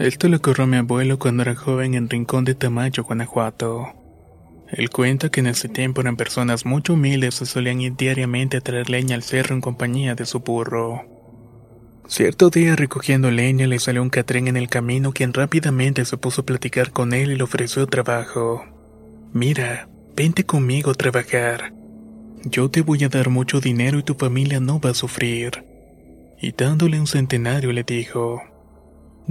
Esto 0.00 0.28
le 0.28 0.36
ocurrió 0.36 0.64
a 0.64 0.66
mi 0.66 0.78
abuelo 0.78 1.18
cuando 1.18 1.42
era 1.42 1.54
joven 1.54 1.92
en 1.92 2.08
Rincón 2.08 2.46
de 2.46 2.54
Tamayo, 2.54 3.04
Guanajuato. 3.04 3.92
Él 4.70 4.88
cuenta 4.88 5.28
que 5.28 5.40
en 5.40 5.48
ese 5.48 5.68
tiempo 5.68 6.00
eran 6.00 6.16
personas 6.16 6.64
muy 6.64 6.82
humildes 6.88 7.42
y 7.42 7.44
solían 7.44 7.82
ir 7.82 7.96
diariamente 7.96 8.56
a 8.56 8.62
traer 8.62 8.88
leña 8.88 9.14
al 9.14 9.22
cerro 9.22 9.54
en 9.54 9.60
compañía 9.60 10.14
de 10.14 10.24
su 10.24 10.40
burro. 10.40 11.02
Cierto 12.08 12.48
día 12.48 12.76
recogiendo 12.76 13.30
leña 13.30 13.66
le 13.66 13.78
salió 13.78 14.00
un 14.00 14.08
catrín 14.08 14.48
en 14.48 14.56
el 14.56 14.70
camino 14.70 15.12
quien 15.12 15.34
rápidamente 15.34 16.06
se 16.06 16.16
puso 16.16 16.40
a 16.40 16.46
platicar 16.46 16.92
con 16.92 17.12
él 17.12 17.32
y 17.32 17.36
le 17.36 17.42
ofreció 17.42 17.86
trabajo. 17.86 18.64
Mira, 19.34 19.90
vente 20.16 20.46
conmigo 20.46 20.92
a 20.92 20.94
trabajar. 20.94 21.74
Yo 22.44 22.70
te 22.70 22.80
voy 22.80 23.04
a 23.04 23.10
dar 23.10 23.28
mucho 23.28 23.60
dinero 23.60 23.98
y 23.98 24.02
tu 24.02 24.14
familia 24.14 24.60
no 24.60 24.80
va 24.80 24.92
a 24.92 24.94
sufrir. 24.94 25.62
Y 26.40 26.52
dándole 26.52 26.98
un 26.98 27.06
centenario 27.06 27.70
le 27.70 27.82
dijo, 27.82 28.40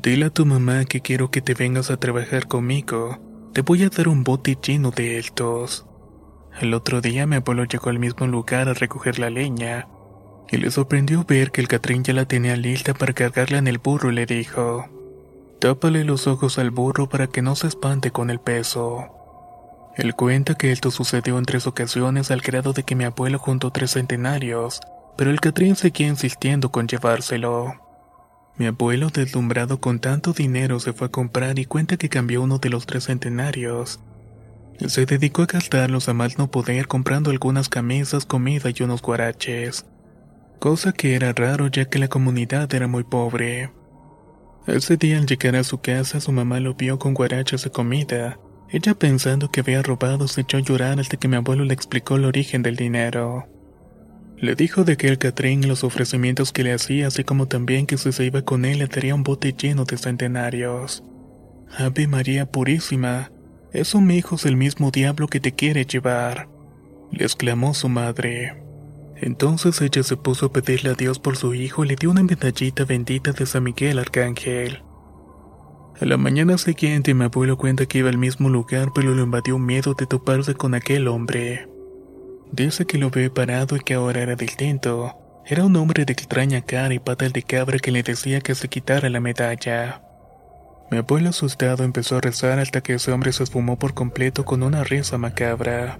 Dile 0.01 0.27
a 0.27 0.29
tu 0.29 0.45
mamá 0.45 0.85
que 0.85 1.01
quiero 1.01 1.29
que 1.29 1.41
te 1.41 1.53
vengas 1.53 1.91
a 1.91 1.97
trabajar 1.97 2.47
conmigo. 2.47 3.19
Te 3.51 3.63
voy 3.63 3.83
a 3.83 3.89
dar 3.89 4.07
un 4.07 4.23
bote 4.23 4.57
lleno 4.65 4.91
de 4.91 5.17
estos. 5.17 5.85
El 6.61 6.73
otro 6.73 7.01
día 7.01 7.27
mi 7.27 7.35
abuelo 7.35 7.65
llegó 7.65 7.89
al 7.89 7.99
mismo 7.99 8.25
lugar 8.25 8.69
a 8.69 8.73
recoger 8.73 9.19
la 9.19 9.29
leña 9.29 9.89
y 10.49 10.55
le 10.55 10.71
sorprendió 10.71 11.25
ver 11.25 11.51
que 11.51 11.59
el 11.59 11.67
Catrín 11.67 12.05
ya 12.05 12.13
la 12.13 12.23
tenía 12.23 12.55
lista 12.55 12.93
para 12.93 13.11
cargarla 13.11 13.57
en 13.57 13.67
el 13.67 13.77
burro 13.77 14.09
y 14.09 14.15
le 14.15 14.25
dijo: 14.25 14.87
Tápale 15.59 16.05
los 16.05 16.27
ojos 16.27 16.59
al 16.59 16.71
burro 16.71 17.09
para 17.09 17.27
que 17.27 17.41
no 17.41 17.57
se 17.57 17.67
espante 17.67 18.11
con 18.11 18.29
el 18.29 18.39
peso. 18.39 19.05
Él 19.97 20.15
cuenta 20.15 20.55
que 20.55 20.71
esto 20.71 20.91
sucedió 20.91 21.37
en 21.37 21.43
tres 21.43 21.67
ocasiones 21.67 22.31
al 22.31 22.39
grado 22.39 22.71
de 22.71 22.83
que 22.83 22.95
mi 22.95 23.03
abuelo 23.03 23.37
juntó 23.37 23.69
tres 23.71 23.91
centenarios, 23.91 24.79
pero 25.17 25.29
el 25.29 25.41
Catrín 25.41 25.75
seguía 25.75 26.07
insistiendo 26.07 26.71
con 26.71 26.87
llevárselo. 26.87 27.88
Mi 28.59 28.65
abuelo, 28.65 29.09
deslumbrado 29.09 29.79
con 29.79 29.99
tanto 29.99 30.33
dinero, 30.33 30.81
se 30.81 30.91
fue 30.91 31.07
a 31.07 31.11
comprar 31.11 31.59
y 31.59 31.65
cuenta 31.65 31.95
que 31.95 32.09
cambió 32.09 32.41
uno 32.41 32.57
de 32.57 32.69
los 32.69 32.85
tres 32.85 33.05
centenarios. 33.05 34.01
Se 34.85 35.05
dedicó 35.05 35.43
a 35.43 35.45
gastarlos 35.45 36.09
a 36.09 36.13
más 36.13 36.37
no 36.37 36.51
poder 36.51 36.87
comprando 36.87 37.31
algunas 37.31 37.69
camisas, 37.69 38.25
comida 38.25 38.69
y 38.75 38.83
unos 38.83 39.01
guaraches. 39.01 39.85
Cosa 40.59 40.91
que 40.91 41.15
era 41.15 41.31
raro 41.31 41.67
ya 41.67 41.85
que 41.85 41.99
la 41.99 42.09
comunidad 42.09 42.73
era 42.73 42.87
muy 42.87 43.05
pobre. 43.05 43.71
Ese 44.67 44.97
día 44.97 45.19
al 45.19 45.25
llegar 45.25 45.55
a 45.55 45.63
su 45.63 45.79
casa 45.79 46.19
su 46.19 46.33
mamá 46.33 46.59
lo 46.59 46.73
vio 46.73 46.99
con 46.99 47.13
guaraches 47.13 47.63
de 47.63 47.71
comida. 47.71 48.39
Ella 48.69 48.93
pensando 48.93 49.49
que 49.49 49.61
había 49.61 49.81
robado 49.81 50.27
se 50.27 50.41
echó 50.41 50.57
a 50.57 50.61
llorar 50.61 50.99
hasta 50.99 51.15
que 51.15 51.29
mi 51.29 51.37
abuelo 51.37 51.63
le 51.63 51.73
explicó 51.73 52.17
el 52.17 52.25
origen 52.25 52.61
del 52.61 52.75
dinero. 52.75 53.47
Le 54.41 54.55
dijo 54.55 54.85
de 54.85 54.95
que 54.95 55.07
el 55.07 55.17
Catrín 55.17 55.67
los 55.67 55.83
ofrecimientos 55.83 56.53
que 56.53 56.63
le 56.63 56.73
hacía, 56.73 57.07
así 57.07 57.25
como 57.25 57.47
también 57.47 57.85
que 57.85 57.97
si 57.97 58.13
se 58.13 58.25
iba 58.25 58.41
con 58.43 58.63
él 58.63 58.79
le 58.79 58.87
daría 58.87 59.13
un 59.13 59.23
bote 59.23 59.53
lleno 59.53 59.83
de 59.83 59.97
centenarios. 59.97 61.03
Ave 61.77 62.07
María 62.07 62.45
Purísima, 62.45 63.31
eso 63.73 64.01
mi 64.01 64.15
hijo 64.15 64.35
es 64.35 64.45
el 64.45 64.55
mismo 64.55 64.91
diablo 64.91 65.27
que 65.27 65.39
te 65.39 65.53
quiere 65.53 65.85
llevar, 65.85 66.47
le 67.11 67.23
exclamó 67.23 67.73
su 67.73 67.89
madre. 67.89 68.63
Entonces 69.17 69.81
ella 69.81 70.01
se 70.03 70.15
puso 70.15 70.47
a 70.47 70.53
pedirle 70.53 70.91
a 70.91 70.93
Dios 70.93 71.19
por 71.19 71.35
su 71.35 71.53
hijo 71.53 71.83
y 71.83 71.89
le 71.89 71.95
dio 71.95 72.09
una 72.09 72.23
medallita 72.23 72.85
bendita 72.85 73.33
de 73.33 73.45
San 73.45 73.63
Miguel 73.63 73.99
Arcángel. 73.99 74.83
A 75.99 76.05
la 76.05 76.15
mañana 76.15 76.57
siguiente 76.57 77.13
mi 77.13 77.25
abuelo 77.25 77.57
cuenta 77.57 77.85
que 77.85 77.99
iba 77.99 78.09
al 78.09 78.17
mismo 78.17 78.47
lugar 78.47 78.93
pero 78.95 79.13
lo 79.13 79.21
invadió 79.21 79.59
miedo 79.59 79.93
de 79.93 80.07
toparse 80.07 80.55
con 80.55 80.73
aquel 80.73 81.09
hombre. 81.09 81.68
Dice 82.51 82.85
que 82.85 82.97
lo 82.97 83.11
ve 83.11 83.29
parado 83.29 83.75
y 83.75 83.79
que 83.79 83.93
ahora 83.93 84.21
era 84.21 84.35
distinto. 84.35 85.15
Era 85.45 85.65
un 85.65 85.75
hombre 85.75 86.05
de 86.05 86.13
extraña 86.13 86.61
cara 86.61 86.93
y 86.93 86.99
patas 86.99 87.31
de 87.31 87.43
cabra 87.43 87.77
que 87.77 87.91
le 87.91 88.03
decía 88.03 88.41
que 88.41 88.55
se 88.55 88.67
quitara 88.67 89.09
la 89.09 89.19
medalla. 89.19 90.01
Mi 90.91 90.97
abuelo 90.97 91.29
asustado 91.29 91.83
empezó 91.83 92.17
a 92.17 92.21
rezar 92.21 92.59
hasta 92.59 92.81
que 92.81 92.95
ese 92.95 93.11
hombre 93.11 93.31
se 93.33 93.43
esfumó 93.43 93.77
por 93.77 93.93
completo 93.93 94.45
con 94.45 94.63
una 94.63 94.83
risa 94.83 95.19
macabra. 95.19 95.97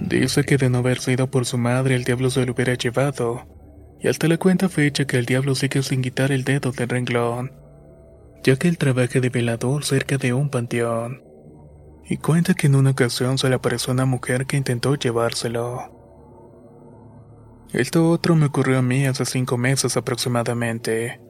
Dice 0.00 0.44
que 0.44 0.56
de 0.56 0.68
no 0.68 0.78
haber 0.78 0.98
sido 0.98 1.30
por 1.30 1.46
su 1.46 1.58
madre 1.58 1.94
el 1.94 2.04
diablo 2.04 2.28
se 2.30 2.44
lo 2.44 2.52
hubiera 2.52 2.74
llevado, 2.74 3.46
y 4.00 4.08
hasta 4.08 4.26
la 4.26 4.38
cuenta 4.38 4.68
fecha 4.68 5.06
que 5.06 5.16
el 5.16 5.26
diablo 5.26 5.54
sigue 5.54 5.82
sin 5.82 6.02
quitar 6.02 6.32
el 6.32 6.44
dedo 6.44 6.72
del 6.72 6.88
renglón, 6.88 7.52
ya 8.42 8.56
que 8.56 8.68
él 8.68 8.76
trabaja 8.76 9.20
de 9.20 9.28
velador 9.30 9.84
cerca 9.84 10.18
de 10.18 10.32
un 10.32 10.50
panteón 10.50 11.25
y 12.08 12.18
cuenta 12.18 12.54
que 12.54 12.68
en 12.68 12.76
una 12.76 12.90
ocasión 12.90 13.38
se 13.38 13.48
le 13.48 13.56
apareció 13.56 13.92
una 13.92 14.06
mujer 14.06 14.46
que 14.46 14.56
intentó 14.56 14.94
llevárselo. 14.94 15.92
Esto 17.72 18.10
otro 18.10 18.36
me 18.36 18.46
ocurrió 18.46 18.78
a 18.78 18.82
mí 18.82 19.06
hace 19.06 19.24
cinco 19.26 19.58
meses 19.58 19.96
aproximadamente. 19.96 21.20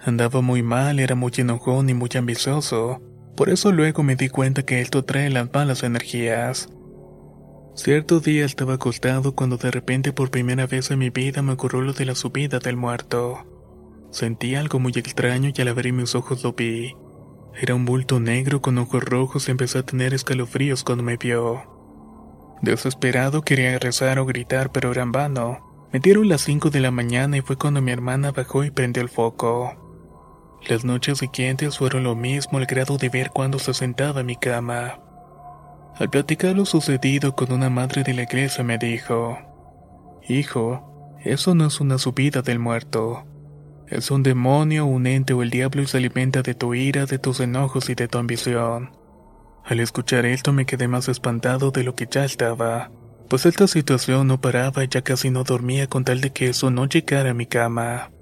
Andaba 0.00 0.40
muy 0.40 0.62
mal, 0.62 1.00
era 1.00 1.14
muy 1.14 1.32
enojón 1.36 1.88
y 1.88 1.94
muy 1.94 2.10
ambicioso, 2.14 3.00
por 3.36 3.48
eso 3.48 3.72
luego 3.72 4.02
me 4.02 4.16
di 4.16 4.28
cuenta 4.28 4.62
que 4.62 4.80
esto 4.80 5.04
trae 5.04 5.30
las 5.30 5.52
malas 5.52 5.82
energías. 5.82 6.68
Cierto 7.74 8.20
día 8.20 8.44
estaba 8.44 8.74
acostado 8.74 9.34
cuando 9.34 9.56
de 9.56 9.70
repente 9.70 10.12
por 10.12 10.30
primera 10.30 10.66
vez 10.66 10.90
en 10.90 10.98
mi 10.98 11.08
vida 11.08 11.40
me 11.40 11.52
ocurrió 11.52 11.80
lo 11.80 11.92
de 11.94 12.04
la 12.04 12.14
subida 12.14 12.58
del 12.58 12.76
muerto. 12.76 13.46
Sentí 14.10 14.54
algo 14.54 14.80
muy 14.80 14.92
extraño 14.92 15.50
y 15.54 15.62
al 15.62 15.68
abrir 15.68 15.92
mis 15.92 16.14
ojos 16.14 16.42
lo 16.44 16.52
vi. 16.52 16.94
Era 17.54 17.74
un 17.74 17.84
bulto 17.84 18.20
negro 18.20 18.62
con 18.62 18.78
ojos 18.78 19.02
rojos 19.02 19.48
y 19.48 19.50
empezó 19.50 19.80
a 19.80 19.82
tener 19.82 20.14
escalofríos 20.14 20.84
cuando 20.84 21.04
me 21.04 21.16
vio. 21.16 21.62
Desesperado 22.62 23.42
quería 23.42 23.78
rezar 23.78 24.18
o 24.18 24.26
gritar, 24.26 24.70
pero 24.70 24.92
era 24.92 25.02
en 25.02 25.12
vano. 25.12 25.88
Me 25.92 25.98
dieron 25.98 26.28
las 26.28 26.42
5 26.42 26.70
de 26.70 26.80
la 26.80 26.90
mañana 26.90 27.36
y 27.36 27.40
fue 27.40 27.56
cuando 27.56 27.82
mi 27.82 27.90
hermana 27.90 28.30
bajó 28.30 28.64
y 28.64 28.70
prendió 28.70 29.02
el 29.02 29.08
foco. 29.08 29.76
Las 30.68 30.84
noches 30.84 31.18
siguientes 31.18 31.78
fueron 31.78 32.04
lo 32.04 32.14
mismo 32.14 32.58
al 32.58 32.66
grado 32.66 32.98
de 32.98 33.08
ver 33.08 33.30
cuando 33.30 33.58
se 33.58 33.74
sentaba 33.74 34.20
en 34.20 34.26
mi 34.26 34.36
cama. 34.36 35.00
Al 35.96 36.10
platicar 36.10 36.54
lo 36.54 36.66
sucedido 36.66 37.34
con 37.34 37.50
una 37.52 37.70
madre 37.70 38.02
de 38.04 38.14
la 38.14 38.22
iglesia 38.22 38.62
me 38.62 38.78
dijo, 38.78 39.38
Hijo, 40.28 41.18
eso 41.24 41.54
no 41.54 41.66
es 41.66 41.80
una 41.80 41.98
subida 41.98 42.42
del 42.42 42.58
muerto. 42.58 43.24
Es 43.90 44.12
un 44.12 44.22
demonio, 44.22 44.86
un 44.86 45.08
ente 45.08 45.32
o 45.32 45.42
el 45.42 45.50
diablo 45.50 45.82
y 45.82 45.86
se 45.88 45.96
alimenta 45.96 46.42
de 46.42 46.54
tu 46.54 46.74
ira, 46.74 47.06
de 47.06 47.18
tus 47.18 47.40
enojos 47.40 47.90
y 47.90 47.96
de 47.96 48.06
tu 48.06 48.18
ambición. 48.18 48.92
Al 49.64 49.80
escuchar 49.80 50.26
esto 50.26 50.52
me 50.52 50.64
quedé 50.64 50.86
más 50.86 51.08
espantado 51.08 51.72
de 51.72 51.82
lo 51.82 51.96
que 51.96 52.06
ya 52.08 52.24
estaba, 52.24 52.92
pues 53.28 53.46
esta 53.46 53.66
situación 53.66 54.28
no 54.28 54.40
paraba 54.40 54.84
y 54.84 54.88
ya 54.88 55.02
casi 55.02 55.30
no 55.30 55.42
dormía 55.42 55.88
con 55.88 56.04
tal 56.04 56.20
de 56.20 56.30
que 56.30 56.48
eso 56.48 56.70
no 56.70 56.86
llegara 56.86 57.30
a 57.30 57.34
mi 57.34 57.46
cama. 57.46 58.12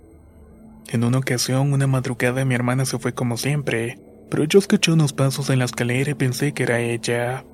En 0.89 1.05
una 1.05 1.19
ocasión, 1.19 1.71
una 1.75 1.87
madrugada 1.87 2.47
mi 2.47 2.55
hermana 2.55 2.87
se 2.87 2.99
fue 2.99 3.13
como 3.13 3.37
siempre, 3.37 3.99
pero 4.31 4.45
yo 4.45 4.59
escuché 4.59 4.91
unos 4.91 5.13
pasos 5.13 5.51
en 5.51 5.59
la 5.59 5.67
escalera 5.67 6.13
y 6.13 6.15
pensé 6.15 6.55
que 6.55 6.63
era 6.63 6.81
ella. 6.81 7.45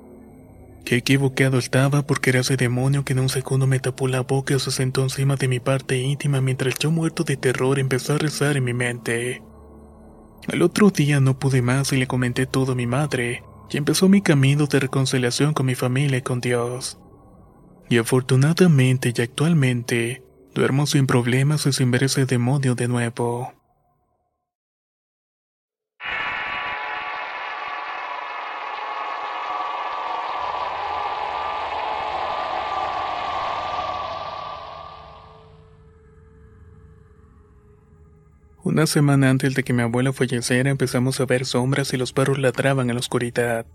Qué 0.85 0.97
equivocado 0.97 1.57
estaba 1.57 2.03
porque 2.03 2.29
era 2.29 2.41
ese 2.41 2.57
demonio 2.57 3.03
que 3.03 3.13
en 3.13 3.19
un 3.19 3.29
segundo 3.29 3.65
me 3.65 3.79
tapó 3.79 4.07
la 4.07 4.21
boca 4.21 4.53
y 4.53 4.59
se 4.59 4.69
sentó 4.69 5.01
encima 5.01 5.35
de 5.35 5.47
mi 5.47 5.59
parte 5.59 5.97
íntima 5.97 6.41
mientras 6.41 6.75
yo 6.77 6.91
muerto 6.91 7.23
de 7.23 7.37
terror 7.37 7.79
empezó 7.79 8.13
a 8.13 8.17
rezar 8.19 8.55
en 8.55 8.65
mi 8.65 8.73
mente. 8.73 9.41
El 10.47 10.61
otro 10.61 10.91
día 10.91 11.19
no 11.19 11.39
pude 11.39 11.63
más 11.63 11.91
y 11.91 11.97
le 11.97 12.05
comenté 12.05 12.45
todo 12.45 12.73
a 12.73 12.75
mi 12.75 12.85
madre, 12.85 13.43
y 13.71 13.77
empezó 13.77 14.07
mi 14.07 14.21
camino 14.21 14.67
de 14.67 14.79
reconciliación 14.79 15.55
con 15.55 15.65
mi 15.65 15.73
familia 15.73 16.19
y 16.19 16.21
con 16.21 16.39
Dios. 16.39 16.99
Y 17.89 17.97
afortunadamente 17.97 19.11
y 19.15 19.21
actualmente, 19.23 20.23
duermo 20.53 20.85
sin 20.85 21.07
problemas 21.07 21.65
y 21.65 21.73
sin 21.73 21.89
ver 21.89 22.03
ese 22.03 22.27
demonio 22.27 22.75
de 22.75 22.87
nuevo. 22.87 23.53
Una 38.75 38.87
semana 38.87 39.29
antes 39.29 39.55
de 39.55 39.63
que 39.63 39.71
mi 39.71 39.83
abuelo 39.83 40.11
falleciera 40.11 40.69
empezamos 40.69 41.21
a 41.21 41.25
ver 41.25 41.45
sombras 41.45 41.93
y 41.93 41.97
los 41.97 42.11
perros 42.11 42.39
ladraban 42.39 42.89
en 42.89 42.95
la 42.95 42.99
oscuridad. 42.99 43.65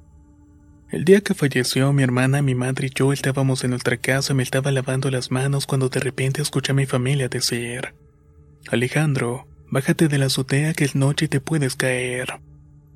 El 0.91 1.07
día 1.07 1.23
que 1.23 1.33
falleció, 1.33 1.91
mi 1.95 2.03
hermana, 2.03 2.43
mi 2.43 2.55
madre 2.55 2.89
y 2.89 2.91
yo 2.95 3.11
estábamos 3.11 3.65
en 3.65 3.71
nuestra 3.71 3.97
casa 3.97 4.35
y 4.35 4.37
me 4.37 4.43
estaba 4.43 4.71
lavando 4.71 5.11
las 5.11 5.31
manos 5.31 5.67
cuando 5.67 5.89
de 5.89 6.01
repente 6.01 6.43
escuché 6.43 6.73
a 6.73 6.75
mi 6.75 6.85
familia 6.85 7.31
decir, 7.31 7.95
Alejandro, 8.71 9.49
bájate 9.71 10.07
de 10.07 10.19
la 10.19 10.27
azotea 10.27 10.75
que 10.75 10.85
es 10.85 10.95
noche 10.95 11.25
y 11.25 11.29
te 11.29 11.41
puedes 11.41 11.77
caer. 11.77 12.39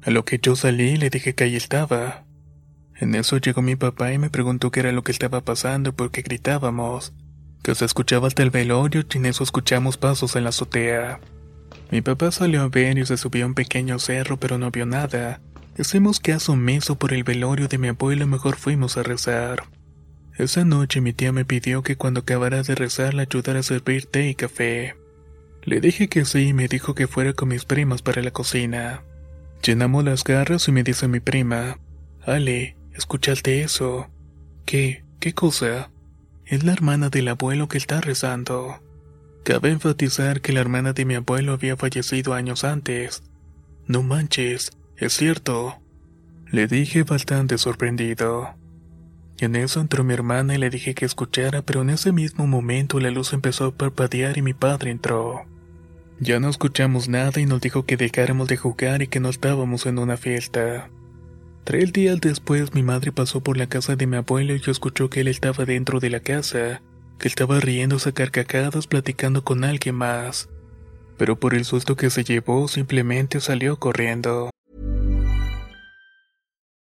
A 0.02 0.10
lo 0.10 0.26
que 0.26 0.38
yo 0.38 0.56
salí 0.56 0.90
y 0.90 0.96
le 0.98 1.08
dije 1.08 1.34
que 1.34 1.44
ahí 1.44 1.56
estaba. 1.56 2.26
En 2.96 3.14
eso 3.14 3.38
llegó 3.38 3.62
mi 3.62 3.76
papá 3.76 4.12
y 4.12 4.18
me 4.18 4.28
preguntó 4.28 4.70
qué 4.70 4.80
era 4.80 4.92
lo 4.92 5.04
que 5.04 5.12
estaba 5.12 5.40
pasando 5.40 5.88
y 5.88 5.92
por 5.94 6.10
qué 6.10 6.20
gritábamos, 6.20 7.14
que 7.62 7.74
se 7.74 7.86
escuchaba 7.86 8.28
hasta 8.28 8.42
el 8.42 8.50
velorio 8.50 9.04
y 9.10 9.16
en 9.16 9.24
eso 9.24 9.42
escuchamos 9.42 9.96
pasos 9.96 10.36
en 10.36 10.42
la 10.42 10.50
azotea. 10.50 11.18
Mi 11.90 12.00
papá 12.02 12.30
salió 12.32 12.62
a 12.62 12.68
ver 12.68 12.98
y 12.98 13.06
se 13.06 13.16
subió 13.16 13.44
a 13.44 13.48
un 13.48 13.54
pequeño 13.54 13.98
cerro 13.98 14.38
pero 14.38 14.58
no 14.58 14.70
vio 14.70 14.86
nada 14.86 15.40
Hacemos 15.78 16.20
caso 16.20 16.54
meso 16.54 16.96
por 16.98 17.12
el 17.12 17.24
velorio 17.24 17.66
de 17.66 17.78
mi 17.78 17.88
abuelo 17.88 18.28
mejor 18.28 18.54
fuimos 18.54 18.96
a 18.96 19.02
rezar. 19.02 19.64
Esa 20.38 20.64
noche 20.64 21.00
mi 21.00 21.12
tía 21.12 21.32
me 21.32 21.44
pidió 21.44 21.82
que 21.82 21.96
cuando 21.96 22.20
acabara 22.20 22.62
de 22.62 22.76
rezar 22.76 23.12
la 23.12 23.22
ayudara 23.22 23.58
a 23.58 23.64
servir 23.64 24.06
té 24.06 24.28
y 24.28 24.34
café. 24.36 24.94
Le 25.64 25.80
dije 25.80 26.08
que 26.08 26.24
sí 26.24 26.48
y 26.48 26.52
me 26.52 26.68
dijo 26.68 26.94
que 26.94 27.08
fuera 27.08 27.32
con 27.32 27.48
mis 27.48 27.64
primas 27.64 28.02
para 28.02 28.22
la 28.22 28.30
cocina. 28.30 29.02
Llenamos 29.64 30.04
las 30.04 30.22
garras 30.22 30.68
y 30.68 30.72
me 30.72 30.84
dice 30.84 31.08
mi 31.08 31.18
prima, 31.18 31.78
Ale, 32.24 32.76
¿escuchaste 32.92 33.62
eso? 33.62 34.08
¿Qué? 34.64 35.04
¿Qué 35.18 35.34
cosa? 35.34 35.90
Es 36.44 36.62
la 36.62 36.72
hermana 36.72 37.08
del 37.08 37.28
abuelo 37.28 37.66
que 37.66 37.78
está 37.78 38.00
rezando. 38.00 38.80
Cabe 39.44 39.70
enfatizar 39.70 40.40
que 40.40 40.54
la 40.54 40.60
hermana 40.60 40.94
de 40.94 41.04
mi 41.04 41.14
abuelo 41.14 41.52
había 41.52 41.76
fallecido 41.76 42.32
años 42.32 42.64
antes. 42.64 43.22
No 43.86 44.02
manches, 44.02 44.72
es 44.96 45.12
cierto, 45.12 45.76
le 46.50 46.66
dije 46.66 47.02
bastante 47.02 47.58
sorprendido. 47.58 48.54
En 49.38 49.54
eso 49.54 49.82
entró 49.82 50.02
mi 50.02 50.14
hermana 50.14 50.54
y 50.54 50.58
le 50.58 50.70
dije 50.70 50.94
que 50.94 51.04
escuchara, 51.04 51.60
pero 51.60 51.82
en 51.82 51.90
ese 51.90 52.10
mismo 52.10 52.46
momento 52.46 53.00
la 53.00 53.10
luz 53.10 53.34
empezó 53.34 53.66
a 53.66 53.74
parpadear 53.74 54.38
y 54.38 54.42
mi 54.42 54.54
padre 54.54 54.90
entró. 54.90 55.44
Ya 56.20 56.40
no 56.40 56.48
escuchamos 56.48 57.10
nada 57.10 57.38
y 57.38 57.44
nos 57.44 57.60
dijo 57.60 57.84
que 57.84 57.98
dejáramos 57.98 58.48
de 58.48 58.56
jugar 58.56 59.02
y 59.02 59.08
que 59.08 59.20
no 59.20 59.28
estábamos 59.28 59.84
en 59.84 59.98
una 59.98 60.16
fiesta. 60.16 60.88
Tres 61.64 61.92
días 61.92 62.18
después 62.18 62.72
mi 62.72 62.82
madre 62.82 63.12
pasó 63.12 63.42
por 63.42 63.58
la 63.58 63.66
casa 63.66 63.94
de 63.94 64.06
mi 64.06 64.16
abuelo 64.16 64.54
y 64.54 64.60
yo 64.60 64.72
escuchó 64.72 65.10
que 65.10 65.20
él 65.20 65.28
estaba 65.28 65.66
dentro 65.66 66.00
de 66.00 66.08
la 66.08 66.20
casa, 66.20 66.80
que 67.18 67.28
estaba 67.28 67.60
riéndose 67.60 68.10
a 68.10 68.12
carcajadas 68.12 68.86
platicando 68.86 69.44
con 69.44 69.64
alguien 69.64 69.94
más. 69.94 70.48
Pero 71.16 71.38
por 71.38 71.54
el 71.54 71.64
susto 71.64 71.96
que 71.96 72.10
se 72.10 72.24
llevó 72.24 72.68
simplemente 72.68 73.40
salió 73.40 73.78
corriendo. 73.78 74.50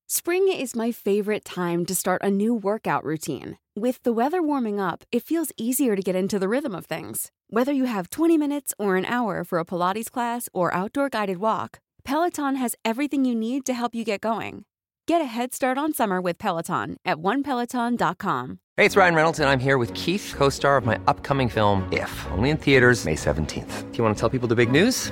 Spring 0.07 0.47
is 0.47 0.75
my 0.75 0.91
favorite 0.91 1.43
time 1.43 1.85
to 1.85 1.95
start 1.95 2.21
a 2.23 2.29
new 2.29 2.53
workout 2.53 3.03
routine. 3.03 3.57
With 3.75 4.03
the 4.03 4.13
weather 4.13 4.43
warming 4.43 4.79
up, 4.79 5.03
it 5.11 5.23
feels 5.23 5.51
easier 5.57 5.95
to 5.95 6.03
get 6.03 6.15
into 6.15 6.37
the 6.37 6.47
rhythm 6.47 6.75
of 6.75 6.85
things. 6.85 7.31
Whether 7.49 7.73
you 7.73 7.85
have 7.85 8.11
20 8.11 8.37
minutes 8.37 8.75
or 8.77 8.95
an 8.95 9.05
hour 9.05 9.43
for 9.43 9.57
a 9.57 9.65
Pilates 9.65 10.11
class 10.11 10.47
or 10.53 10.71
outdoor 10.71 11.09
guided 11.09 11.37
walk, 11.37 11.79
Peloton 12.03 12.57
has 12.57 12.75
everything 12.85 13.25
you 13.25 13.33
need 13.33 13.65
to 13.65 13.73
help 13.73 13.95
you 13.95 14.03
get 14.03 14.21
going. 14.21 14.65
Get 15.05 15.19
a 15.19 15.25
head 15.25 15.53
start 15.53 15.77
on 15.77 15.91
summer 15.91 16.21
with 16.21 16.37
Peloton 16.37 16.95
at 17.03 17.17
onepeloton.com. 17.17 18.59
Hey, 18.77 18.85
it's 18.85 18.95
Ryan 18.95 19.15
Reynolds, 19.15 19.39
and 19.39 19.49
I'm 19.49 19.59
here 19.59 19.77
with 19.77 19.93
Keith, 19.93 20.33
co 20.35 20.47
star 20.47 20.77
of 20.77 20.85
my 20.85 20.97
upcoming 21.07 21.49
film, 21.49 21.87
If, 21.91 22.25
only 22.31 22.49
in 22.49 22.57
theaters, 22.57 23.03
May 23.03 23.15
17th. 23.15 23.91
Do 23.91 23.97
you 23.97 24.03
want 24.03 24.15
to 24.15 24.19
tell 24.19 24.29
people 24.29 24.47
the 24.47 24.55
big 24.55 24.71
news? 24.71 25.11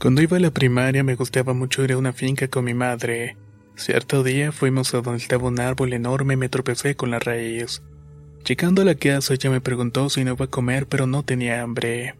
Cuando 0.00 0.22
iba 0.22 0.36
a 0.36 0.40
la 0.40 0.52
primaria 0.52 1.02
me 1.02 1.16
gustaba 1.16 1.54
mucho 1.54 1.82
ir 1.82 1.90
a 1.90 1.98
una 1.98 2.12
finca 2.12 2.46
con 2.46 2.64
mi 2.64 2.72
madre. 2.72 3.36
Cierto 3.74 4.22
día 4.22 4.52
fuimos 4.52 4.94
a 4.94 5.00
donde 5.00 5.20
estaba 5.20 5.48
un 5.48 5.58
árbol 5.58 5.92
enorme 5.92 6.34
y 6.34 6.36
me 6.36 6.48
tropecé 6.48 6.94
con 6.94 7.10
la 7.10 7.18
raíz. 7.18 7.82
Llegando 8.46 8.82
a 8.82 8.84
la 8.84 8.94
casa 8.94 9.34
ella 9.34 9.50
me 9.50 9.60
preguntó 9.60 10.08
si 10.08 10.22
no 10.22 10.34
iba 10.34 10.44
a 10.44 10.50
comer 10.50 10.86
pero 10.86 11.08
no 11.08 11.24
tenía 11.24 11.62
hambre. 11.62 12.14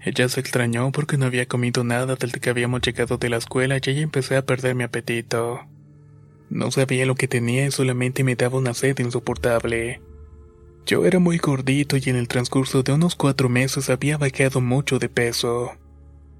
Ella 0.00 0.26
se 0.30 0.40
extrañó 0.40 0.90
porque 0.90 1.18
no 1.18 1.26
había 1.26 1.44
comido 1.44 1.84
nada 1.84 2.16
desde 2.16 2.40
que 2.40 2.48
habíamos 2.48 2.80
llegado 2.80 3.18
de 3.18 3.28
la 3.28 3.36
escuela 3.36 3.76
y 3.76 3.90
ella 3.90 4.00
empecé 4.00 4.36
a 4.36 4.46
perder 4.46 4.74
mi 4.74 4.84
apetito. 4.84 5.60
No 6.48 6.70
sabía 6.70 7.04
lo 7.04 7.14
que 7.14 7.28
tenía 7.28 7.66
y 7.66 7.72
solamente 7.72 8.24
me 8.24 8.36
daba 8.36 8.56
una 8.56 8.72
sed 8.72 8.98
insoportable. 9.00 10.00
Yo 10.86 11.04
era 11.04 11.18
muy 11.18 11.36
gordito 11.36 11.98
y 11.98 12.02
en 12.06 12.16
el 12.16 12.28
transcurso 12.28 12.82
de 12.82 12.92
unos 12.92 13.16
cuatro 13.16 13.50
meses 13.50 13.90
había 13.90 14.16
bajado 14.16 14.62
mucho 14.62 14.98
de 14.98 15.10
peso. 15.10 15.72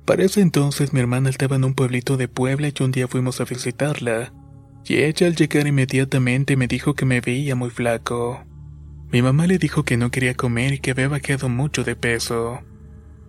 Para 0.07 0.23
ese 0.23 0.41
entonces 0.41 0.93
mi 0.93 1.01
hermana 1.01 1.31
estaba 1.31 1.57
en 1.57 1.65
un 1.65 1.75
pueblito 1.75 2.17
de 2.17 2.29
Puebla 2.29 2.69
y 2.69 2.83
un 2.83 2.93
día 2.93 3.09
fuimos 3.09 3.41
a 3.41 3.45
visitarla. 3.45 4.33
Y 4.85 4.99
ella 4.99 5.27
al 5.27 5.35
llegar 5.35 5.67
inmediatamente 5.67 6.57
me 6.57 6.69
dijo 6.69 6.95
que 6.95 7.05
me 7.05 7.21
veía 7.21 7.57
muy 7.57 7.71
flaco. 7.71 8.45
Mi 9.11 9.21
mamá 9.21 9.49
le 9.49 9.59
dijo 9.59 9.83
que 9.83 9.97
no 9.97 10.13
quería 10.13 10.35
comer 10.37 10.75
y 10.75 10.79
que 10.79 10.93
había 10.93 11.09
bajado 11.09 11.49
mucho 11.49 11.83
de 11.83 11.97
peso. 11.97 12.61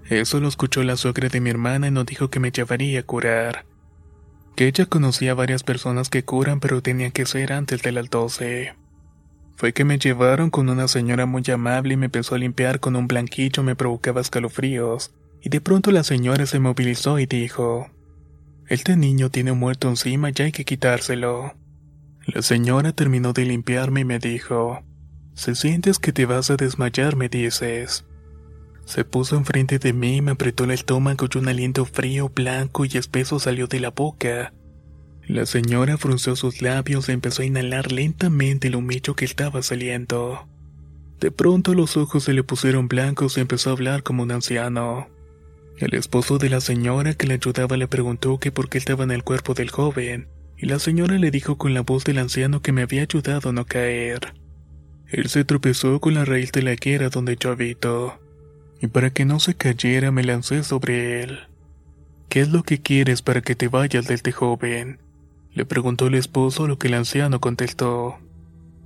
Eso 0.07 0.39
lo 0.39 0.47
escuchó 0.47 0.83
la 0.83 0.97
suegra 0.97 1.29
de 1.29 1.41
mi 1.41 1.49
hermana 1.49 1.87
y 1.87 1.91
nos 1.91 2.05
dijo 2.05 2.29
que 2.29 2.39
me 2.39 2.51
llevaría 2.51 2.99
a 2.99 3.03
curar. 3.03 3.65
Que 4.55 4.67
ella 4.67 4.85
conocía 4.85 5.31
a 5.31 5.35
varias 5.35 5.63
personas 5.63 6.09
que 6.09 6.23
curan 6.23 6.59
pero 6.59 6.83
tenía 6.83 7.09
que 7.09 7.25
ser 7.25 7.53
antes 7.53 7.81
de 7.81 7.91
las 7.91 8.07
12. 8.11 8.75
Fue 9.55 9.73
que 9.73 9.83
me 9.83 9.97
llevaron 9.97 10.51
con 10.51 10.69
una 10.69 10.87
señora 10.87 11.25
muy 11.25 11.43
amable 11.51 11.95
y 11.95 11.97
me 11.97 12.05
empezó 12.05 12.35
a 12.35 12.37
limpiar 12.37 12.79
con 12.79 12.95
un 12.95 13.07
blanquillo 13.07 13.63
me 13.63 13.75
provocaba 13.75 14.21
escalofríos 14.21 15.11
y 15.47 15.49
de 15.49 15.61
pronto 15.61 15.91
la 15.91 16.03
señora 16.03 16.45
se 16.45 16.59
movilizó 16.59 17.19
y 17.19 17.25
dijo, 17.25 17.89
Este 18.67 18.97
niño 18.97 19.29
tiene 19.29 19.53
un 19.53 19.59
muerto 19.59 19.87
encima, 19.87 20.29
ya 20.29 20.43
hay 20.43 20.51
que 20.51 20.65
quitárselo. 20.65 21.53
La 22.25 22.41
señora 22.41 22.91
terminó 22.91 23.31
de 23.31 23.45
limpiarme 23.45 24.01
y 24.01 24.03
me 24.03 24.19
dijo, 24.19 24.83
Si 25.35 25.55
sientes 25.55 25.99
que 25.99 26.11
te 26.11 26.25
vas 26.25 26.49
a 26.49 26.57
desmayar, 26.57 27.15
me 27.15 27.29
dices. 27.29 28.03
Se 28.83 29.05
puso 29.05 29.37
enfrente 29.37 29.79
de 29.79 29.93
mí 29.93 30.17
y 30.17 30.21
me 30.21 30.31
apretó 30.31 30.65
el 30.65 30.71
estómago 30.71 31.27
y 31.33 31.37
un 31.37 31.47
aliento 31.47 31.85
frío, 31.85 32.27
blanco 32.27 32.83
y 32.83 32.97
espeso 32.97 33.39
salió 33.39 33.67
de 33.67 33.79
la 33.79 33.91
boca. 33.91 34.51
La 35.27 35.45
señora 35.45 35.97
frunció 35.97 36.35
sus 36.35 36.61
labios 36.61 37.07
y 37.07 37.13
empezó 37.13 37.41
a 37.41 37.45
inhalar 37.45 37.93
lentamente 37.93 38.67
el 38.67 38.75
humillo 38.75 39.15
que 39.15 39.23
estaba 39.23 39.61
saliendo. 39.61 40.45
De 41.21 41.31
pronto 41.31 41.73
los 41.73 41.95
ojos 41.95 42.25
se 42.25 42.33
le 42.33 42.43
pusieron 42.43 42.89
blancos 42.89 43.37
y 43.37 43.39
empezó 43.39 43.69
a 43.69 43.73
hablar 43.73 44.03
como 44.03 44.23
un 44.23 44.31
anciano. 44.31 45.07
El 45.77 45.93
esposo 45.93 46.39
de 46.39 46.49
la 46.49 46.59
señora 46.59 47.13
que 47.13 47.27
le 47.27 47.35
ayudaba 47.35 47.77
le 47.77 47.87
preguntó 47.87 48.39
que 48.39 48.51
por 48.51 48.67
qué 48.67 48.79
estaba 48.79 49.03
en 49.03 49.11
el 49.11 49.23
cuerpo 49.23 49.53
del 49.53 49.69
joven, 49.69 50.27
y 50.57 50.65
la 50.65 50.79
señora 50.79 51.19
le 51.19 51.29
dijo 51.29 51.59
con 51.59 51.75
la 51.75 51.81
voz 51.81 52.03
del 52.03 52.17
anciano 52.17 52.63
que 52.63 52.71
me 52.71 52.81
había 52.81 53.03
ayudado 53.03 53.49
a 53.49 53.53
no 53.53 53.63
caer. 53.65 54.33
Él 55.07 55.29
se 55.29 55.45
tropezó 55.45 55.99
con 55.99 56.15
la 56.15 56.25
raíz 56.25 56.51
de 56.51 56.63
la 56.63 56.73
higuera 56.73 57.09
donde 57.09 57.37
yo 57.39 57.51
habito, 57.51 58.19
y 58.81 58.87
para 58.87 59.11
que 59.11 59.23
no 59.25 59.39
se 59.39 59.53
cayera 59.53 60.11
me 60.11 60.23
lancé 60.23 60.63
sobre 60.63 61.21
él. 61.21 61.41
¿Qué 62.27 62.41
es 62.41 62.49
lo 62.49 62.63
que 62.63 62.81
quieres 62.81 63.21
para 63.21 63.41
que 63.41 63.55
te 63.55 63.67
vayas 63.67 64.07
de 64.07 64.15
este 64.15 64.31
joven? 64.31 64.99
Le 65.53 65.63
preguntó 65.63 66.07
el 66.07 66.15
esposo, 66.15 66.67
lo 66.67 66.79
que 66.79 66.87
el 66.87 66.95
anciano 66.95 67.39
contestó. 67.39 68.17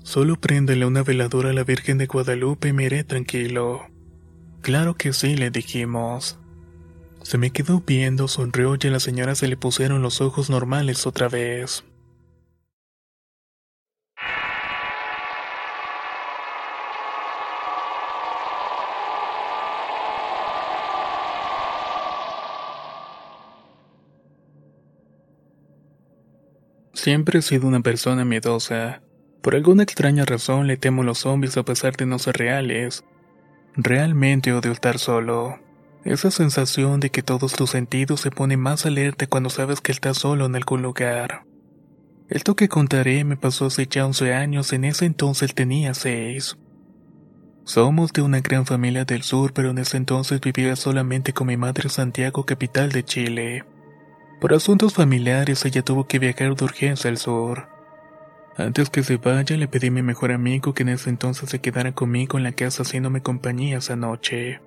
Solo 0.04 0.36
préndele 0.42 0.86
una 0.86 1.04
veladora 1.04 1.52
a 1.52 1.54
la 1.54 1.64
Virgen 1.64 1.98
de 1.98 2.08
Guadalupe 2.08 2.68
y 2.68 2.74
me 2.74 2.84
iré 2.84 3.06
tranquilo. 3.06 3.88
Claro 4.62 4.96
que 4.96 5.14
sí, 5.14 5.38
le 5.38 5.52
dijimos. 5.52 6.41
Se 7.24 7.38
me 7.38 7.52
quedó 7.52 7.82
viendo, 7.86 8.28
sonrió 8.28 8.76
y 8.82 8.88
a 8.88 8.92
la 8.92 9.00
señora 9.00 9.36
se 9.36 9.48
le 9.48 9.56
pusieron 9.56 10.02
los 10.02 10.22
ojos 10.22 10.50
normales 10.50 11.06
otra 11.06 11.30
vez. 11.30 11.84
Siempre 26.94 27.40
he 27.40 27.42
sido 27.42 27.68
una 27.68 27.80
persona 27.80 28.26
miedosa. 28.26 29.02
Por 29.42 29.56
alguna 29.56 29.82
extraña 29.82 30.24
razón 30.24 30.68
le 30.68 30.78
temo 30.78 31.02
a 31.02 31.06
los 31.06 31.20
zombies 31.20 31.58
a 31.58 31.64
pesar 31.64 31.96
de 31.98 32.06
no 32.06 32.20
ser 32.20 32.38
reales. 32.38 33.04
Realmente 33.76 34.54
odio 34.54 34.72
estar 34.72 35.00
solo. 35.00 35.71
Esa 36.04 36.32
sensación 36.32 37.00
de 37.00 37.12
que 37.12 37.22
todos 37.22 37.54
tus 37.54 37.70
sentidos 37.70 38.22
se 38.22 38.32
ponen 38.32 38.60
más 38.60 38.88
alerta 38.88 39.28
cuando 39.28 39.52
sabes 39.52 39.82
que 39.82 39.92
estás 39.92 40.18
solo 40.18 40.48
en 40.48 40.56
algún 40.56 40.82
lugar. 40.82 41.44
Esto 42.28 42.56
que 42.56 42.70
contaré 42.70 43.24
me 43.24 43.38
pasó 43.38 43.68
hace 43.68 43.86
ya 43.86 44.06
11 44.06 44.34
años, 44.34 44.74
en 44.74 44.86
ese 44.86 45.06
entonces 45.06 45.54
tenía 45.54 45.94
6. 45.94 46.58
Somos 47.66 48.14
de 48.14 48.24
una 48.24 48.40
gran 48.40 48.66
familia 48.66 49.06
del 49.06 49.22
sur, 49.22 49.54
pero 49.54 49.70
en 49.70 49.78
ese 49.78 49.98
entonces 49.98 50.42
vivía 50.42 50.76
solamente 50.76 51.34
con 51.34 51.48
mi 51.48 51.58
madre 51.58 51.84
en 51.84 51.90
Santiago, 51.92 52.46
capital 52.46 52.92
de 52.92 53.04
Chile. 53.06 53.66
Por 54.40 54.56
asuntos 54.56 54.96
familiares 54.96 55.64
ella 55.66 55.84
tuvo 55.84 56.08
que 56.08 56.18
viajar 56.18 56.56
de 56.56 56.66
urgencia 56.66 57.12
al 57.12 57.18
sur. 57.18 57.70
Antes 58.58 58.90
que 58.90 59.04
se 59.04 59.18
vaya 59.18 59.56
le 59.56 59.68
pedí 59.68 59.88
a 59.88 59.92
mi 59.92 60.02
mejor 60.02 60.32
amigo 60.32 60.74
que 60.74 60.82
en 60.82 60.90
ese 60.90 61.12
entonces 61.12 61.50
se 61.50 61.62
quedara 61.62 61.92
conmigo 61.92 62.40
en 62.40 62.44
la 62.44 62.54
casa 62.54 62.82
haciéndome 62.82 63.22
compañía 63.22 63.78
esa 63.78 63.96
noche. 63.96 64.62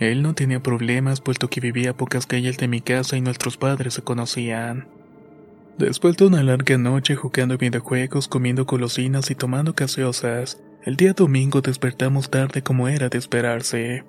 Él 0.00 0.22
no 0.22 0.34
tenía 0.34 0.62
problemas 0.62 1.20
puesto 1.20 1.48
que 1.48 1.60
vivía 1.60 1.90
a 1.90 1.96
pocas 1.96 2.26
calles 2.26 2.56
de 2.56 2.68
mi 2.68 2.80
casa 2.80 3.16
y 3.18 3.20
nuestros 3.20 3.58
padres 3.58 3.94
se 3.94 4.02
conocían. 4.02 4.88
Después 5.76 6.16
de 6.16 6.26
una 6.26 6.42
larga 6.42 6.78
noche 6.78 7.16
jugando 7.16 7.58
videojuegos, 7.58 8.26
comiendo 8.26 8.64
golosinas 8.64 9.30
y 9.30 9.34
tomando 9.34 9.74
gaseosas, 9.74 10.60
el 10.84 10.96
día 10.96 11.12
domingo 11.12 11.60
despertamos 11.60 12.30
tarde 12.30 12.62
como 12.62 12.88
era 12.88 13.10
de 13.10 13.18
esperarse. 13.18 14.04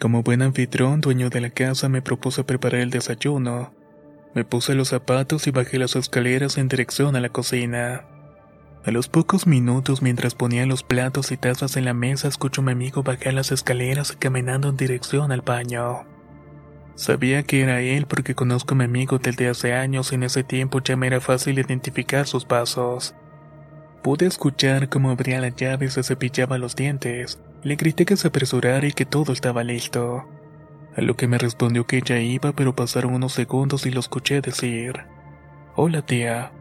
Como 0.00 0.22
buen 0.22 0.42
anfitrión, 0.42 1.00
dueño 1.00 1.30
de 1.30 1.40
la 1.40 1.50
casa, 1.50 1.88
me 1.88 2.02
propuse 2.02 2.44
preparar 2.44 2.80
el 2.80 2.90
desayuno. 2.90 3.72
Me 4.34 4.44
puse 4.44 4.76
los 4.76 4.88
zapatos 4.88 5.48
y 5.48 5.50
bajé 5.50 5.78
las 5.78 5.96
escaleras 5.96 6.58
en 6.58 6.68
dirección 6.68 7.16
a 7.16 7.20
la 7.20 7.30
cocina. 7.30 8.04
A 8.88 8.90
los 8.90 9.10
pocos 9.10 9.46
minutos, 9.46 10.00
mientras 10.00 10.34
ponía 10.34 10.64
los 10.64 10.82
platos 10.82 11.30
y 11.30 11.36
tazas 11.36 11.76
en 11.76 11.84
la 11.84 11.92
mesa, 11.92 12.26
escucho 12.26 12.62
a 12.62 12.64
mi 12.64 12.72
amigo 12.72 13.02
bajar 13.02 13.34
las 13.34 13.52
escaleras 13.52 14.16
caminando 14.18 14.70
en 14.70 14.78
dirección 14.78 15.30
al 15.30 15.42
baño. 15.42 16.06
Sabía 16.94 17.42
que 17.42 17.60
era 17.60 17.82
él 17.82 18.06
porque 18.06 18.34
conozco 18.34 18.72
a 18.72 18.78
mi 18.78 18.84
amigo 18.84 19.18
desde 19.18 19.46
hace 19.46 19.74
años 19.74 20.10
y 20.10 20.14
en 20.14 20.22
ese 20.22 20.42
tiempo 20.42 20.80
ya 20.80 20.96
me 20.96 21.06
era 21.06 21.20
fácil 21.20 21.58
identificar 21.58 22.26
sus 22.26 22.46
pasos. 22.46 23.14
Pude 24.02 24.24
escuchar 24.24 24.88
cómo 24.88 25.10
abría 25.10 25.42
la 25.42 25.50
llave 25.50 25.84
y 25.84 25.90
se 25.90 26.02
cepillaba 26.02 26.56
los 26.56 26.74
dientes. 26.74 27.38
Le 27.62 27.76
grité 27.76 28.06
que 28.06 28.16
se 28.16 28.28
apresurara 28.28 28.86
y 28.86 28.92
que 28.92 29.04
todo 29.04 29.34
estaba 29.34 29.64
listo. 29.64 30.24
A 30.96 31.02
lo 31.02 31.14
que 31.14 31.28
me 31.28 31.36
respondió 31.36 31.86
que 31.86 32.00
ya 32.00 32.20
iba, 32.20 32.52
pero 32.52 32.74
pasaron 32.74 33.12
unos 33.12 33.34
segundos 33.34 33.84
y 33.84 33.90
lo 33.90 34.00
escuché 34.00 34.40
decir: 34.40 34.94
Hola 35.76 36.00
tía 36.00 36.52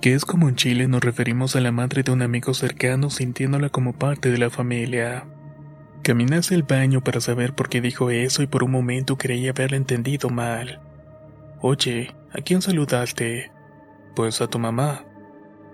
que 0.00 0.14
es 0.14 0.24
como 0.24 0.48
en 0.48 0.56
Chile 0.56 0.88
nos 0.88 1.02
referimos 1.02 1.56
a 1.56 1.60
la 1.60 1.72
madre 1.72 2.02
de 2.02 2.10
un 2.10 2.22
amigo 2.22 2.54
cercano 2.54 3.10
sintiéndola 3.10 3.68
como 3.68 3.92
parte 3.92 4.30
de 4.30 4.38
la 4.38 4.48
familia. 4.48 5.26
Caminé 6.02 6.36
hacia 6.36 6.54
el 6.54 6.62
baño 6.62 7.04
para 7.04 7.20
saber 7.20 7.54
por 7.54 7.68
qué 7.68 7.82
dijo 7.82 8.10
eso 8.10 8.42
y 8.42 8.46
por 8.46 8.64
un 8.64 8.70
momento 8.70 9.18
creí 9.18 9.46
haberla 9.48 9.76
entendido 9.76 10.30
mal. 10.30 10.80
Oye, 11.60 12.14
¿a 12.32 12.40
quién 12.40 12.62
saludaste? 12.62 13.52
Pues 14.16 14.40
a 14.40 14.46
tu 14.46 14.58
mamá. 14.58 15.04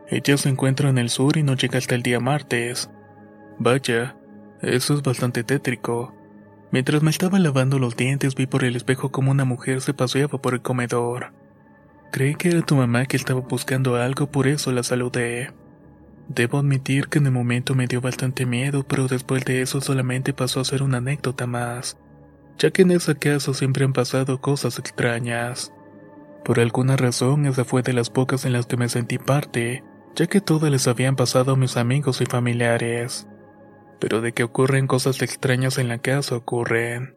Ella 0.08 0.36
se 0.36 0.48
encuentra 0.48 0.88
en 0.88 0.98
el 0.98 1.10
sur 1.10 1.36
y 1.36 1.44
no 1.44 1.54
llega 1.54 1.78
hasta 1.78 1.94
el 1.94 2.02
día 2.02 2.18
martes. 2.18 2.90
Vaya, 3.58 4.16
eso 4.60 4.94
es 4.94 5.02
bastante 5.02 5.44
tétrico. 5.44 6.12
Mientras 6.72 7.02
me 7.02 7.10
estaba 7.10 7.38
lavando 7.38 7.78
los 7.78 7.96
dientes 7.96 8.34
vi 8.34 8.46
por 8.46 8.64
el 8.64 8.74
espejo 8.74 9.12
como 9.12 9.30
una 9.30 9.44
mujer 9.44 9.80
se 9.80 9.94
paseaba 9.94 10.42
por 10.42 10.54
el 10.54 10.62
comedor. 10.62 11.32
Creí 12.12 12.34
que 12.34 12.48
era 12.48 12.62
tu 12.62 12.76
mamá 12.76 13.06
que 13.06 13.16
estaba 13.16 13.40
buscando 13.40 13.96
algo, 13.96 14.30
por 14.30 14.46
eso 14.46 14.72
la 14.72 14.82
saludé. 14.82 15.50
Debo 16.28 16.58
admitir 16.58 17.08
que 17.08 17.18
en 17.18 17.26
el 17.26 17.32
momento 17.32 17.74
me 17.74 17.86
dio 17.86 18.00
bastante 18.00 18.46
miedo, 18.46 18.84
pero 18.86 19.06
después 19.06 19.44
de 19.44 19.62
eso 19.62 19.80
solamente 19.80 20.32
pasó 20.32 20.60
a 20.60 20.64
ser 20.64 20.82
una 20.82 20.98
anécdota 20.98 21.46
más, 21.46 21.98
ya 22.58 22.70
que 22.70 22.82
en 22.82 22.90
ese 22.90 23.16
caso 23.16 23.54
siempre 23.54 23.84
han 23.84 23.92
pasado 23.92 24.40
cosas 24.40 24.78
extrañas. 24.78 25.72
Por 26.44 26.60
alguna 26.60 26.96
razón, 26.96 27.46
esa 27.46 27.64
fue 27.64 27.82
de 27.82 27.92
las 27.92 28.10
pocas 28.10 28.44
en 28.44 28.52
las 28.52 28.66
que 28.66 28.76
me 28.76 28.88
sentí 28.88 29.18
parte, 29.18 29.84
ya 30.14 30.26
que 30.26 30.40
todas 30.40 30.70
les 30.70 30.88
habían 30.88 31.16
pasado 31.16 31.52
a 31.52 31.56
mis 31.56 31.76
amigos 31.76 32.20
y 32.20 32.26
familiares. 32.26 33.28
Pero 34.00 34.20
de 34.20 34.32
que 34.32 34.44
ocurren 34.44 34.86
cosas 34.86 35.22
extrañas 35.22 35.78
en 35.78 35.88
la 35.88 35.98
casa 35.98 36.36
ocurren. 36.36 37.16